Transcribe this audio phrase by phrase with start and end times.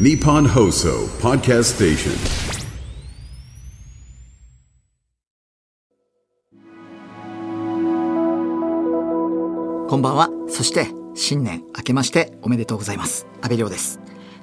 [0.00, 2.12] Nippon Hoso Podcast Station.
[9.86, 10.30] こんばんは。
[10.48, 13.26] そして、新年明けましておめでとうございます。
[13.42, 14.00] 安倍亮です。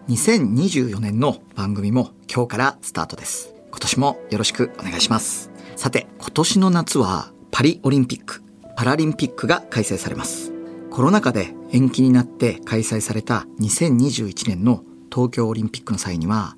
[0.09, 3.55] 2024年の番組も今日からスタートです。
[3.71, 5.49] 今年もよろしくお願いします。
[5.75, 8.43] さて、今年の夏はパリオリンピック、
[8.75, 10.53] パラリンピックが開催されます。
[10.91, 14.83] コロナ禍で延期になって開催された2021年の
[15.13, 16.55] 東京オリンピックの際には、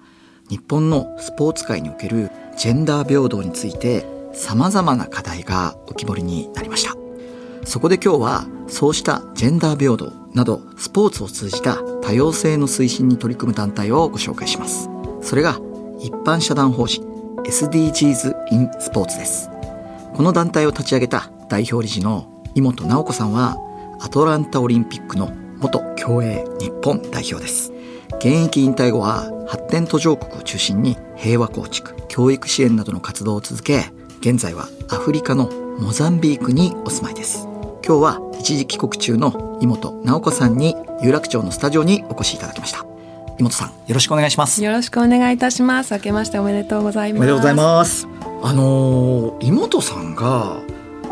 [0.50, 6.96] 日本のスポーツ界におけるジェンダー平等について様々な課題が浮き彫りになりました。
[7.64, 14.90] そこで今日はそうしたジェンダー平等などスポーツを通じた多様性の推進に取り組む団体をご紹介します。
[15.22, 15.60] それが
[16.00, 17.04] 一般社団法人
[17.44, 19.50] SDGs in スポーツです。
[20.14, 23.58] この団体を立ち上げた代表理事の井本直子さんは
[24.02, 27.72] アトランタオリンピックの元競泳日本代表です。
[28.18, 37.48] 現役引退後は発展途上国を中心に平和構築、教育支援などの活動を続け、現在はアフリカのモザンビークにお住まいです。
[37.86, 42.86] 今日は一時帰国中の井本直子さんに有楽町のスタジオにお越しいただきました。
[43.40, 44.64] 井本さん、よろしくお願いします。
[44.64, 45.94] よろしくお願いいたします。
[45.94, 47.20] 明けましておめでとうございます。
[47.20, 48.08] おめでとうございます。
[48.44, 50.60] あのー、井本さんが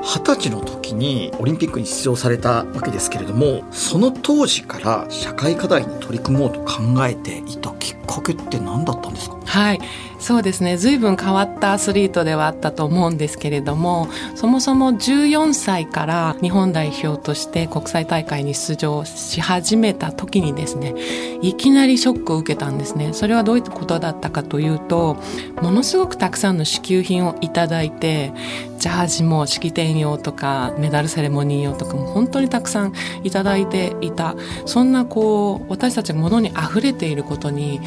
[0.04, 9.38] 20歳の時にオリンピックに出場されたわけですけれども、その当時から社会課題に取り組もうと考えていたきっかけって何だったんですか？
[9.46, 9.80] はい。
[10.20, 10.78] そうですね。
[10.78, 20.94] 随分変わったアスリートではあったと思うんですけれども、そもそも14歳から日本代表として国際大会に出場し始めた時にですね、
[21.42, 23.14] いきなりショックを受けたんですね。
[23.14, 25.18] それはどういうことだったかというと、
[25.62, 28.34] ものすごくたくさんの支給品をいただいて、
[28.78, 34.36] ジャージも式典用とかメダルセレモニー用とかも本当にたくさんいただいていた。
[34.66, 37.80] そんなこう、私たちが物に溢れていることに、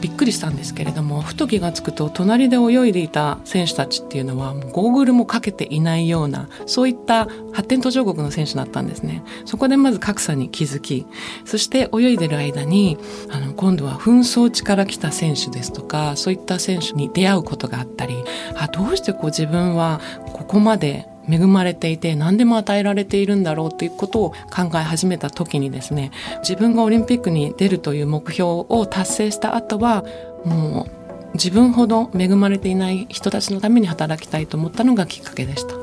[0.00, 9.22] びっくりしたんですけれどもふと気が付くと隣で泳いでいた選手たちっていうのはもうゴーグルもかけていないようなそういった発展途上国の選手だったんですね。
[9.44, 11.06] そこでまず格差に気づき
[11.44, 12.98] そして泳いでる間に
[13.30, 18.14] あの今度は紛争地から来た選手ですとかそういった選手に出会うことがあったり
[18.56, 20.00] あどうしてこう自分は
[20.32, 26.10] ここまで恵まれていて何でも与えられているんだろうということを考え始めた時にですね
[26.40, 30.04] 自分がオリンピックに出るという目標を達成した後は
[30.44, 30.90] もう
[31.34, 35.74] 自分ほど恵まれていない人たちのために働きたいと思ったのがきっかけでした。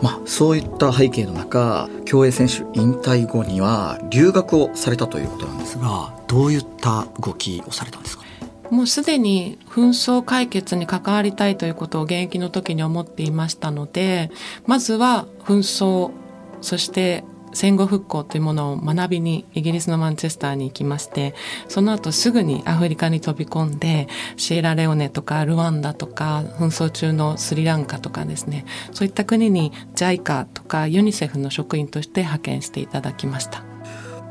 [0.00, 8.24] まあ、そういった背景の中競泳選手引退後には留学をされたということなんですがどういった動きをされたんですか？
[8.70, 14.30] もうすでに紛争解決に関わりたいということを現役の時に思っていましたので、
[14.66, 16.10] まずは紛争、
[16.60, 21.34] そして戦後復興というものを学びにイギリスのマンチェスターに行きまして、
[21.68, 33.64] その後すぐにアフリカに飛び込んで、シエラレオネとかルワンダとか、紛争中のスリランカとかですね、そういった国に JICA とかユニセフの職員として派遣していただきました。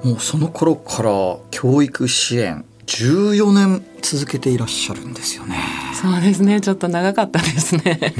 [0.03, 1.09] もうその頃から
[1.49, 5.57] 教育支援14年続けていらっしゃるんですよね。
[6.01, 6.61] そうですね。
[6.61, 8.13] ちょっと長かったですね。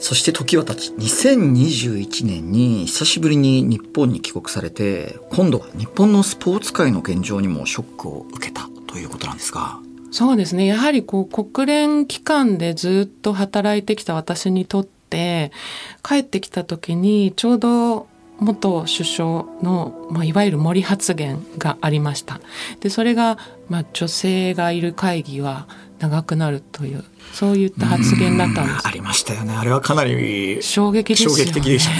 [0.00, 9.78] そして時は経ち、2021年に久しぶりに日本に帰国されて、今度は日本のスポーツ界の現状にもショックを受けたということなんですが。
[10.10, 10.66] そうですね。
[10.66, 15.52] やはりこう国連機関でずっと働いてきた私にとって、
[16.02, 18.08] 帰ってきた時にちょうど
[18.40, 22.40] 元首相の、まあ、いわゆる森発言がありました。
[22.80, 23.38] で、それが、
[23.68, 25.66] まあ、女性がいる会議は
[25.98, 28.86] 長くなるという、そういった発言だったんです。
[28.86, 29.54] ありましたよね。
[29.54, 31.36] あれはかなり衝撃ですよね。
[31.36, 31.98] 衝撃的でしたね。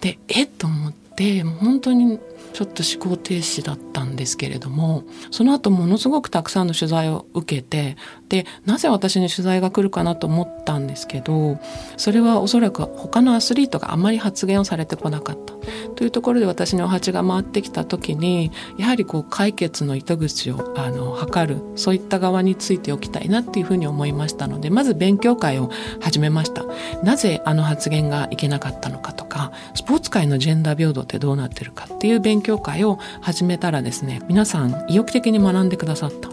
[0.00, 2.20] で、えっと思って、本当に
[2.52, 7.96] ちょっと思考停止だったんですけれども、その後ものすごくたくさんの取材を受けて、
[8.28, 11.58] で、なぜ私に取材が来るかなと思ったんですけど、
[11.96, 15.54] それはおそらく他のアスリートがあまり発言をされてこなかった。
[15.96, 26.64] というところで私にお鉢が回ってきた時に、やはりこう解決の糸口をあの図る、そういった側についておきたいなっていうふうに思いましたので、まず勉強会を始めました。
[27.02, 36.28] なぜあの発言がいけなかったのかとか、スポーツ界のジェンダー平等ってどうなってるかっていう勉強会を始めたらですね、皆さん意欲的に学んでくださった。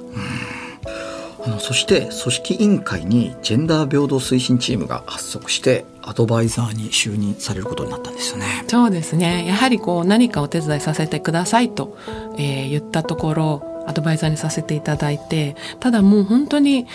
[1.45, 8.45] あのそして組織委員会にジェンダー平等推進チームが発足してアドバイザーに就任されることになったんですよね。
[8.67, 9.45] そうですね。
[9.45, 11.97] やはりこう何かお手伝いさせてくださいと、
[12.39, 16.87] えー言ったところ、アドバイザーにさせていただいて、ただもう本当に、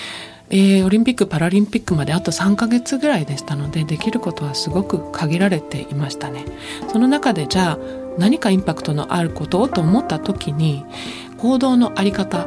[0.50, 6.44] えーオリンピック・パラリンピックまであと3ヶ月ぐらいでしたので、できることはすごく限られていましたね。
[6.92, 7.78] その中でじゃあ
[8.20, 10.84] 何かインパクトのあることをと思った時に、
[11.38, 12.46] 報道のあり方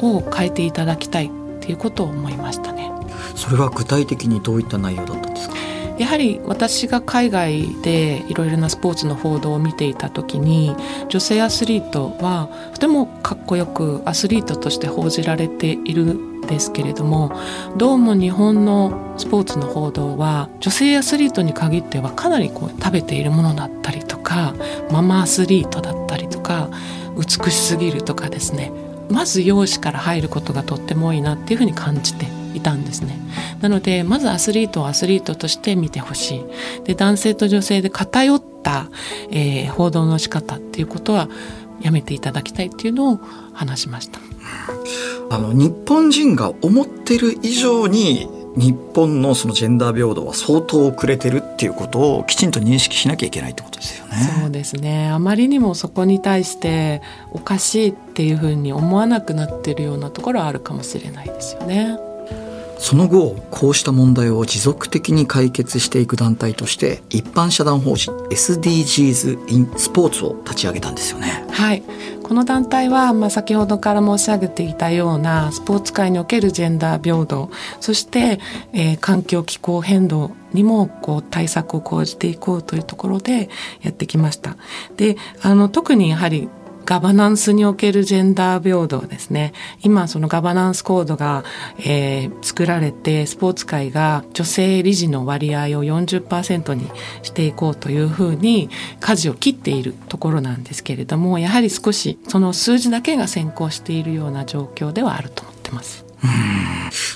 [0.00, 1.30] を変えていただきたいっ
[1.60, 2.90] ていうことを思いましたね。
[3.36, 5.54] それは具体的にどういった内容だったんですか？
[5.98, 10.74] やはり私が海外でいろいろなスポーツの報道を見ていた時に
[11.08, 17.32] 女性アスリートはとてもかっこよくアスリートとして報じられているんですけれども
[17.76, 24.54] どうも日本のスポーツの報道は女性アスリートに限ってはかなりこう食べているものだったりとか
[24.90, 26.70] ママアスリートだったりとか
[27.16, 28.70] 美しすぎるとかですね。
[29.10, 33.18] まず容姿から入ることがとっても多いなっていうふうに感じていたんですね。
[33.60, 36.44] なのでまずアスリートをアスリートとして見てほしい。
[36.84, 38.88] で男性と女性で偏った、
[39.30, 41.28] えー、報道の仕方っていうことは
[41.82, 43.20] やめていただきたいっていうのを
[43.52, 44.20] 話しました。
[45.32, 54.16] あの日本人が思ってる以上に日本のそのジェンダー平等は相当遅れてるっていうことをきちんと認識しなきゃいけないってことですよね。
[54.42, 55.08] そうですね。
[55.08, 57.00] あまりにもそこに対して
[57.30, 61.98] おかしいっていうふうに思わなくなってるようなところはあるかもしれないですよね。
[62.76, 71.46] その後こうした問題を持続的に解決していく団体として一般社団法人 SDGs in スポーツを立ち上げたんですよね。
[71.50, 71.82] はい
[72.22, 78.40] この団体は、まあ、先ほどから申し上げていたようなスポーツ界におけるジェンダー平等そして、
[78.72, 83.48] えー、環境気候変動にもこう対策を講じていこうというところで
[83.80, 84.56] やってきました。
[84.96, 86.48] であの特にやはり
[86.84, 89.52] ガバナンスにおけるジェンダー平等ですね。
[89.82, 91.44] 今そのガバナンスコードが、
[91.78, 96.90] えー、作られてスポーツ界が女性理事の割合を40%に
[97.22, 98.70] していこうというふうに
[99.00, 106.04] 舵を切っているところなんですけれども、やはり少しその数字だけが先行しているような状況ではあると思ってます。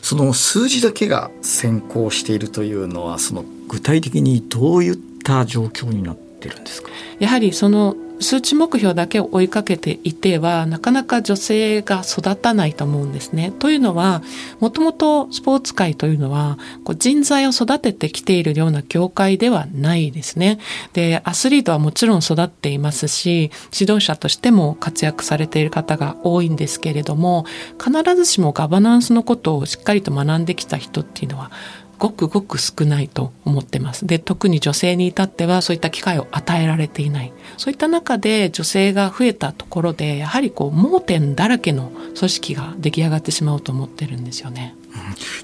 [0.02, 6.90] その数字だけが先行しているというのはその具体的にどういった状況になってるんですか？
[7.18, 13.52] やはりその数値目標だけを追いかけていてはなかなか女性が育たないと思うんですね。
[13.58, 14.22] というのは
[14.58, 20.58] もともとスポーツ界というのはこう人材を育ててきているような業界ではないですね。
[20.94, 27.44] でアスリートはもちろん育っていますし指導者としても活躍されている方が多いんですけれども
[27.78, 31.50] 必ずしもガバナンスのことをしっかりと学んできた人っていうのは
[31.98, 34.06] ごくごく少ないと思ってます。
[34.06, 37.32] で、特に女性に至ってはそういった機会を与えられていない。
[37.56, 44.74] そういった中で女性が増えたところで、やはりこう盲点だらけの組織が出来上がってしまうと思ってるんですよね。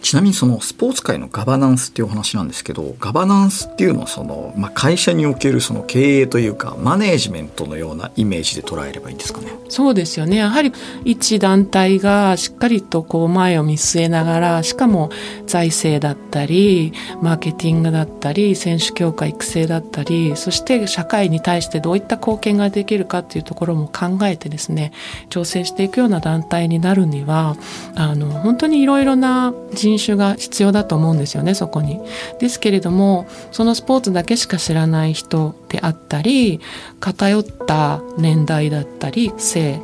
[0.02, 9.48] ちなみにそのスポーツ界のガバナンスっていうお話なんですけどガバナンスっていうのはその、まあ、会社におけるその経営というかマネージメントのようなイメージで捉えればいいんですかね？
[9.68, 10.36] そうですよね。
[10.36, 10.72] やはり
[11.04, 15.10] 一団体がしっかりとこう前を見据えながらしかも
[15.46, 24.92] 財政だったりマーケティングだったり選手強化育成だったりそして社会に対してどういった貢献ができるかっていうところも考えてですね
[25.30, 27.56] 調整していくような団体になるには
[27.94, 29.41] あの本当にいろいろな
[29.72, 32.00] 人種が必要だと思うんですよねそこに。
[32.38, 36.60] ですけれどもそのスポーツだけしか知らない人であったり
[37.00, 39.80] 偏った年代だったり性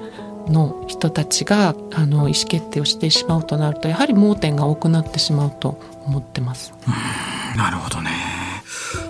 [0.49, 6.73] の人たちがあの意思決定をしてしまうとなるとやはり盲点が多くなってしまうと思ってます。
[7.57, 8.38] なるほどね。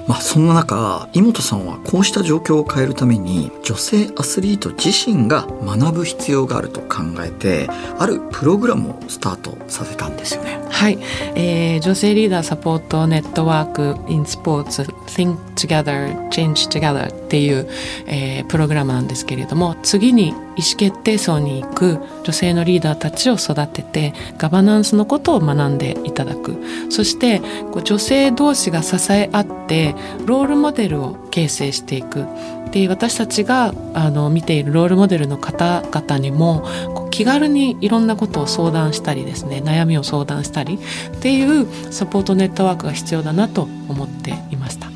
[0.08, 10.58] まあ、そんな中井本さんはこうした状況を変えるために女性アスリート自身が学ぶ必要があると考えてあるプログラムをスタートさせたんですよね。
[10.70, 10.98] はい、
[11.34, 17.68] えー、女性リーダーサポートネットワーク in Sports Think Together Change Together っていう、
[18.06, 26.56] えー、プログラムなんですけれども次に意思決定層に行く女性のリーダーたちを育ててガバナンスのことを学んでいただく。
[26.90, 27.40] そして
[27.84, 29.94] 女性同士が支え合って
[30.26, 32.26] ロールモデルを形成していく。
[32.72, 36.68] で私たちがあの見ているロールモデルの方々にも
[37.10, 44.88] 気軽にいろんなことを相談したりですね悩みを相談したりっていうサポートネットワークが必要だなと思っていました。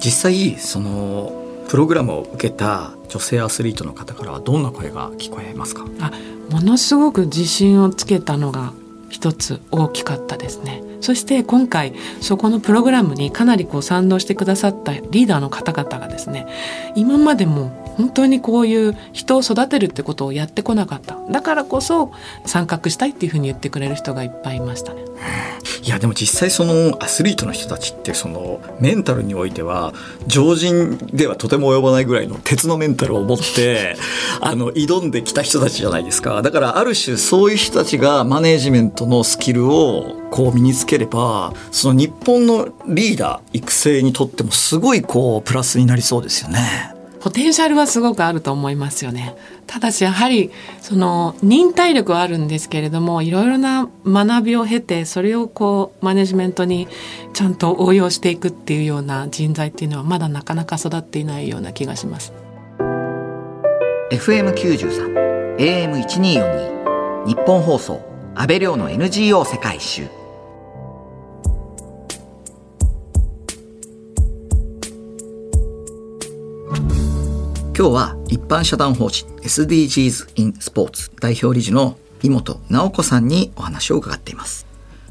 [0.00, 1.41] 実際その
[1.72, 5.86] プログラムを受けた女性アスリートの方からはどんな声が聞こえますか？
[6.00, 6.12] あ
[6.50, 8.74] ものすごく自信をつけたのが
[9.08, 10.82] 一つ大きかったですね。
[11.00, 16.46] そして今回そこのプログラムにかなりこう賛同してくださったリーダーの方々がですね
[16.94, 22.12] 今までも本当にこういう人を育てるってことをやってこなかっただからこそ
[22.44, 25.02] 参画したいっていうふうに言ってくれる人がいっぱいいましたね。
[25.82, 29.92] いやでも実際そのアスリートの人たちってそのメンタルにおいては
[30.26, 33.96] 常人ではとても及ばないぐらいの鉄のメンタルを持って
[34.40, 46.91] あの挑んできた人たちじゃないですかだからある種そういう人たちがマネージメントのスキルをこう身につければその日本のリーダー育成にとってもすごいこうプラスになりそうですよね。
[47.22, 49.36] ポテンシャルはすごくあると思いますよね。
[49.68, 50.50] ただしやはり
[50.80, 56.88] その忍耐力はあるんですけれどもいろいろな学びを経てそれをこうマネジメントに
[57.32, 62.32] ちゃんと応用していくっていうような人材っていうのはまだなかなか育っていないような気がします。
[64.10, 68.00] FM93 AM1242 日本放送
[68.34, 70.21] 安倍亮の NGO 世界一周
[77.74, 84.66] 今日は一般社団法人 SDGs in Sports 代表理事の井本直子さんにお話を伺っています。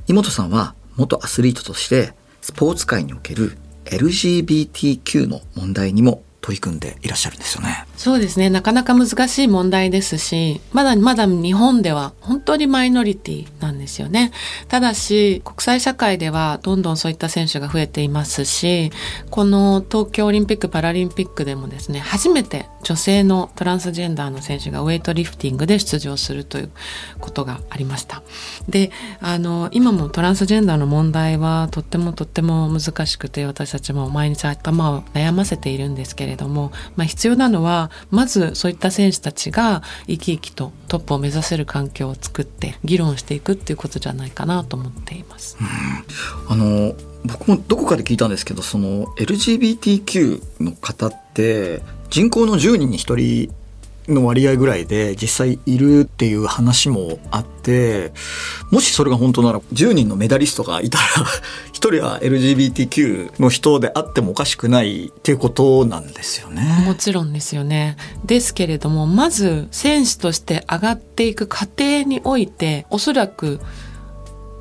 [0.06, 7.86] 井本さんは元アスリートとしてスポーツ界における LGBTQ の問題にも取り組んでいらっしゃるんですよね。
[7.96, 8.50] そうですね。
[8.50, 14.32] なかなか難しい問題ですし、まだまだ日本では本当にマイノリティなんですよね。
[14.68, 18.92] ただし、国際社会ではどんどんそういった選手が増えていますし、
[19.30, 26.72] この東京オリンピック・パラリンピックでもですね、初めて女性のトランスジェンダーの選手がウェイトリフティングで出場するという
[27.20, 28.24] ことがありました。
[28.68, 45.58] で、あの、今もトランスジェンダーの問題はとってもとっても難しくて、私たちも毎日頭を悩ませているんですけれども、まあ必要なのは、まずそういった選手たちが生き生きとトップを目指せる環境を作って議論していくっていうことじゃないかなと思っています。
[46.48, 53.56] あの僕もどこかで聞いたんですけどその LGBTQ の方って人口の10人に1人
[54.14, 58.12] の割合ぐらいで実際いるっていう話もあって
[58.70, 61.06] もしそれが本当なら10人のメダリストがいたら
[61.72, 66.84] 1人は LGBTQ の人であってもおかしくないっていうことなんですよね。
[66.86, 67.96] もちろんですよね。
[68.26, 73.62] ですけれどもまず選手として上がっていく過程においておそらく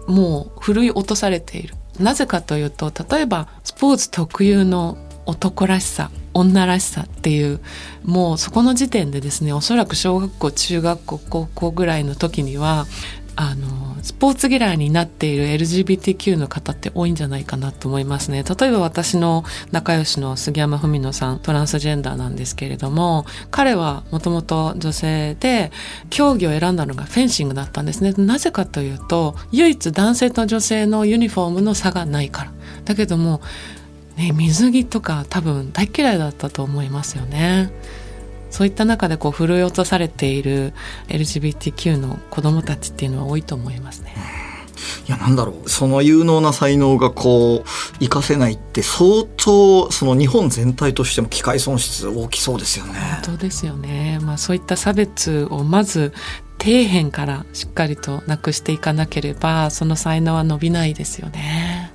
[0.06, 1.74] もう奮い落とされている。
[1.98, 4.96] なぜかというと例えばスポーツ特有の
[5.30, 7.60] 男らしさ女らしさっていう
[8.04, 12.86] もうそこの時点でですねおそらく小学校中学校高校ぐらいの時には
[13.36, 18.44] あのスポーツ嫌いになっている LGBTQ の方って多いんじゃないかなと思いますね。
[18.44, 25.70] 例えば私の仲良しの杉山文乃さんトランスジェンダーなんですけれども彼はもともと女性で
[26.10, 28.12] 競技を選んだのがフェンシングだったんですね。
[28.12, 32.52] なぜかというと唯一男性と女性のユニフォームの差がないから。
[32.84, 33.40] だけども
[34.20, 37.72] ね、水着とか多分大嫌いだったと思いますよね。
[38.50, 40.74] そういった中でこう振い落とされている
[41.08, 44.14] LGBTQ の子供たちっていうのは多いと思いますね。
[45.08, 52.98] いやなんだろうその有能な才能がこう活かせないって相当その日本全体としても機会損失大きそうですよね。
[53.24, 54.18] 本当ですよね。
[54.20, 56.12] まあそういった差別をまず
[56.58, 61.89] 底辺からしっかりとなくしていかなければその才能は伸びないですよね。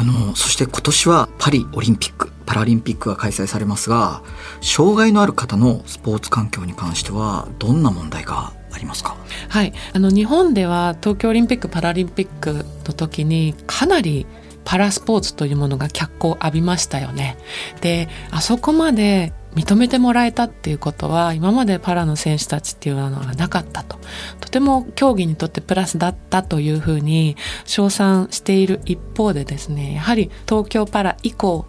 [0.00, 4.22] あの、そして今年はパリオリンピック、パラリンピックが開催されますが、
[4.62, 9.14] 障害のある方のスポーツ環境に関してはどんな問題がありますか？
[9.50, 14.26] はいあの日本では東京オリンピック・パラリンピックの時にかなり
[14.64, 17.36] パラスポーツというものが脚光を浴びましたよね。
[17.82, 23.98] であそこまで認めてもらえたっていうことは今までパラの選手たちっていうのはなかったと。
[24.40, 31.66] とても競技にとってプラスだったというふうに称賛している一方でですねやはり東京パラ以降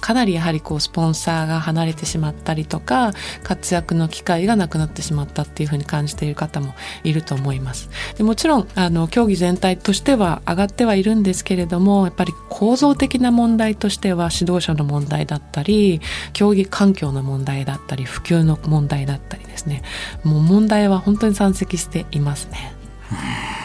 [0.00, 3.12] かなりやはりこうスポンサーが離れてしまったりとか
[3.42, 6.74] 活躍の機会がなくなってしまったっていうふうに感じている方も
[7.04, 7.90] いると思います。
[8.16, 16.00] でもちろんあの競技全体としては上がってはいるんですけれどもやっぱり構造的な問題としては指導者の問題だったり
[16.32, 19.82] 競技環境の問題だったり普及の問題だったりですね。
[20.24, 22.74] もう問題は本当に山積していますね。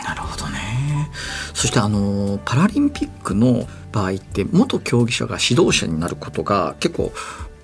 [0.05, 1.09] なるほどね。
[1.53, 7.13] そしてあのパラリンピックの場合って元競技者が指導者になることが結構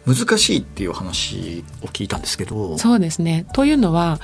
[0.06, 2.78] 難しいっていう話を聞いたんですけど。
[2.78, 4.20] そうですねというのは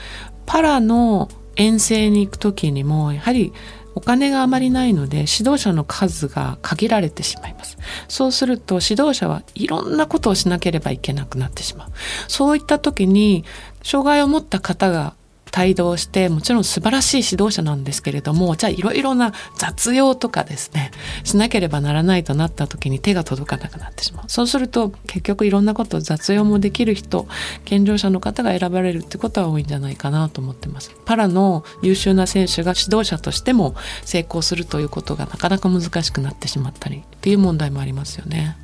[0.45, 3.51] パラの遠征に行く時にもやはり
[3.95, 7.77] お金があまりないので指導者の数が限られてしまいます。
[8.07, 11.89] そうすると指導者はいろんなことをしなければいけなくなってしまう。
[12.27, 13.45] そういった時に
[13.83, 15.15] 障害を持った方が
[15.57, 20.91] 帯同してもちろん素晴らしい指導者なんですけれどもじゃあいろいろな雑用とかですね
[21.23, 24.25] しなければならないとなった時に手が届かなくなってしまう。
[24.27, 27.27] そうすると結局いろんなこと雑用もできる人
[27.63, 30.91] 健常者の方が選ばれるってことは多いんじゃないかなと思ってます。
[31.05, 38.57] パラの優秀な選手が指導者としても成功するということがなかなか難しくなってしまったりっていう問題もありますよね。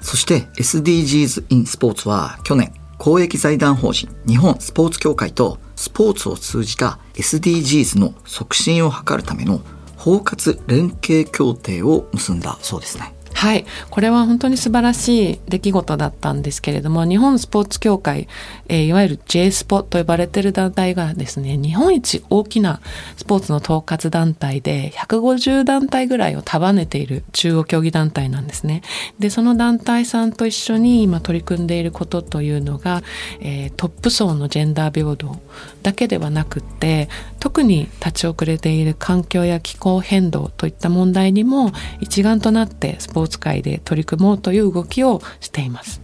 [0.00, 2.72] そして SDGs in スポーツは去年
[3.02, 9.60] 公益財団法人日本スポーツ協会とスポーツを通じた SDGs の促進を図るための
[9.96, 13.12] 包括連携協定を結んだそうですね。
[13.34, 13.64] はい。
[13.90, 18.28] これは本当に素晴らしい出来事だったんですけれども日本スポーツ協会、
[18.68, 22.80] えー、いわゆる J スポと呼ばれてる団体がですね日本一大きな
[23.16, 28.82] スポーツの統括団体で150団体ぐらいを束ねている中央競技団体なんですね。
[29.18, 33.02] でその団体さんと一緒に今取り組んでいることというのが、
[33.40, 35.36] えー、トップ層のジェンダー平等
[35.82, 37.08] だけではなくって
[37.40, 46.00] 特に立ち遅れている環境や気候変動といった問題にも一丸となってスポーツ界で取り組もうという動きをしています。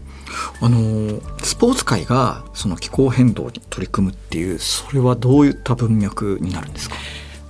[0.60, 6.96] あのスポーツ界がその気候変動に取り組むっていうそれはどういった文脈になるんですか、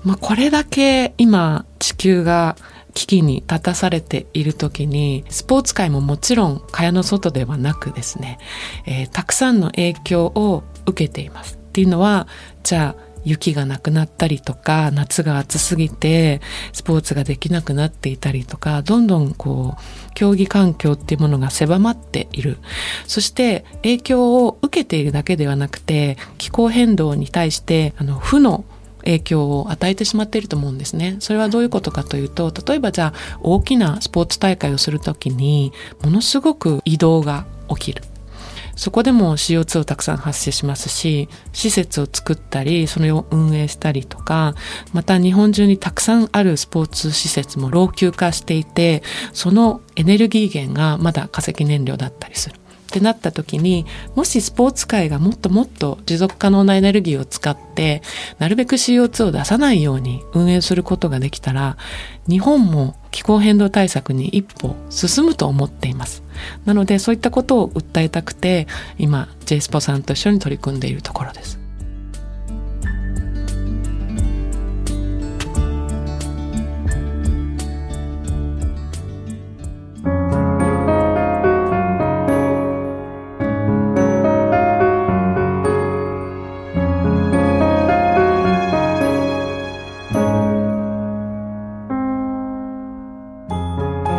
[0.05, 2.57] まあ、これだけ今地球が
[2.95, 8.39] 危機に立たされている時にスポーツ界ももちろん蚊帳の外ではなくですね、
[8.87, 11.57] えー、たくさんの影響を受けています。
[11.57, 12.27] っていうのは
[12.65, 16.41] じゃあ雪がなくなったりとか夏が暑すぎて
[16.73, 22.59] スポーツができなくなっていたりとかどんどんこう競技環境っていうものが狭まっている
[23.07, 28.65] そして影響を受けているだけではなくて気候変動に対してあの負の
[29.05, 31.17] 影響を与えてしまっていると思うんですね。
[31.21, 35.73] それはどういうことかというと、例えばじゃあ大きなスポーツ大会をするときに、
[36.03, 38.03] ものすごく移動が起きる。
[38.79, 44.55] そこでも CO2 をたくさん発生しますし、施設を作ったり、それを運営したりとか、
[44.93, 52.57] また日本中にたくさんあるスポーツ施設も老朽化していて、そのエネルギー源がまだ化石燃料だったりする。
[52.89, 58.03] ってなった時にもしスポーツ界がもっともっと持続可能なエネルギーを使って
[58.39, 61.77] なるべく CO2 を出さないように運営することができたら
[62.27, 66.23] 日本も気候変動対策に一歩進むと思っています。
[66.65, 68.67] なのでそういったことを訴えたくて
[68.99, 71.68] 今 J スポさんと一緒に取り組んでいるところです。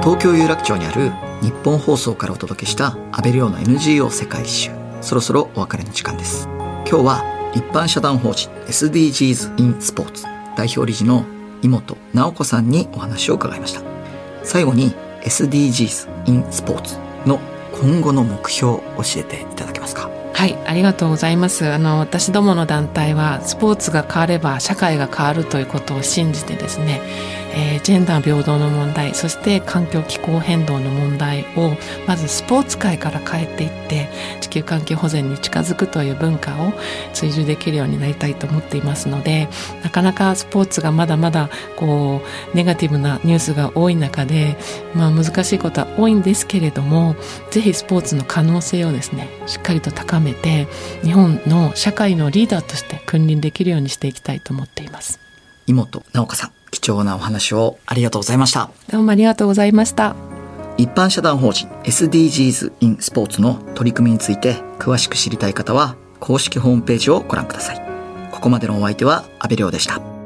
[0.10, 1.12] 東京有楽町にある
[1.44, 4.72] 日本放送からお届けした安倍亮の NGO 世界一周。
[5.02, 6.48] そろそろお別れの時間です。
[6.48, 10.24] 今日は一般社団法人 SDGs in スポーツ
[10.58, 11.26] 代表理事の
[11.62, 13.84] 井本直子さんにお話を伺いました。
[14.42, 17.40] 最後に SDGs in スポーツの
[17.80, 20.10] 今後の目標を教えていただけますか？
[20.34, 21.70] はい、ありがとうございます。
[21.70, 27.02] あの、私どもの団体は、スポーツが変われば社会が変わるということを信じてですね、
[27.52, 31.76] えー、ジェンダー平等の問題そして環境気候変動の問題を
[32.08, 34.10] まずスポーツ界から変えていって
[34.42, 36.74] 地球環境保全に近づくという文化を
[37.14, 39.50] 追従できるようになりたいと思っていますので
[39.84, 42.22] なかなかスポーツがまだまだこ
[42.54, 44.58] うネガティブなニュースが多い中で、
[44.96, 47.16] まあ、難しいことは多いんですけれども
[47.52, 50.68] ぜひスポーツの可能性をですねしっかりと高めて
[51.04, 55.20] 日本の社会のリーダーとして君臨できるようにしていきたいと思っています。
[55.68, 58.70] 井本直子さん貴重なお話をありがとうございました。
[58.92, 60.16] どうもありがとうございました。
[60.78, 67.82] 一般社団法人 SDGs in スポーツの取り組みについて詳しく知りたい方は公式ホームページをご覧ください。
[68.32, 70.19] ここまでのお相手は阿部亮でした